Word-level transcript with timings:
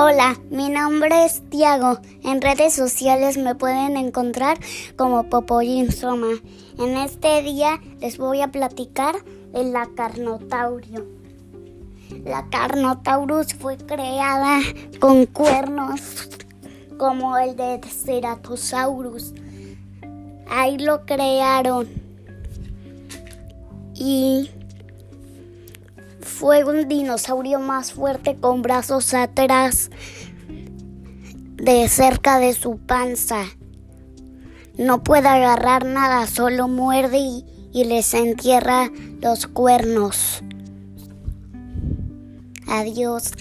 Hola, 0.00 0.36
mi 0.48 0.68
nombre 0.68 1.24
es 1.24 1.42
Tiago. 1.50 1.98
En 2.22 2.40
redes 2.40 2.72
sociales 2.72 3.36
me 3.36 3.56
pueden 3.56 3.96
encontrar 3.96 4.56
como 4.94 5.28
Popoyin 5.28 5.90
Soma. 5.90 6.38
En 6.78 6.96
este 6.96 7.42
día 7.42 7.80
les 7.98 8.16
voy 8.16 8.40
a 8.40 8.52
platicar 8.52 9.16
de 9.52 9.64
la 9.64 9.88
Carnotaurio. 9.96 11.04
La 12.24 12.48
Carnotaurus 12.48 13.54
fue 13.54 13.76
creada 13.76 14.60
con 15.00 15.26
cuernos 15.26 16.28
como 16.96 17.36
el 17.36 17.56
de 17.56 17.80
Ceratosaurus. 17.80 19.34
Ahí 20.48 20.78
lo 20.78 21.04
crearon. 21.06 21.88
Y 23.96 24.48
fue 26.38 26.62
un 26.62 26.86
dinosaurio 26.86 27.58
más 27.58 27.92
fuerte 27.92 28.36
con 28.36 28.62
brazos 28.62 29.12
atrás 29.12 29.90
de 31.56 31.88
cerca 31.88 32.38
de 32.38 32.52
su 32.52 32.78
panza. 32.78 33.42
No 34.76 35.02
puede 35.02 35.26
agarrar 35.26 35.84
nada, 35.84 36.28
solo 36.28 36.68
muerde 36.68 37.18
y, 37.18 37.44
y 37.72 37.86
les 37.86 38.14
entierra 38.14 38.88
los 39.20 39.48
cuernos. 39.48 40.44
Adiós. 42.68 43.32